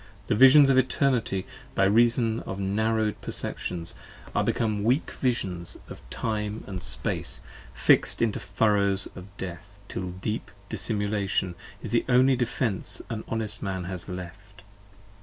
The 0.29 0.33
Visions 0.35 0.67
of 0.71 0.79
Eternity, 0.79 1.45
by 1.75 1.83
reason 1.83 2.39
of 2.39 2.59
narrowed 2.59 3.21
perceptions, 3.21 3.93
Are 4.33 4.43
become 4.43 4.83
weak 4.83 5.11
Visions 5.11 5.77
of 5.89 6.01
Time 6.09 6.63
& 6.79 6.81
Space, 6.81 7.39
fix'd 7.75 8.19
into 8.19 8.39
furrows 8.39 9.07
of 9.15 9.27
death: 9.37 9.77
Till 9.87 10.09
deep 10.13 10.49
dissimulation 10.69 11.53
is 11.83 11.91
the 11.91 12.03
only 12.09 12.35
defence 12.35 13.03
an 13.11 13.23
honest 13.27 13.61
man 13.61 13.83
has 13.83 14.09
left. 14.09 14.63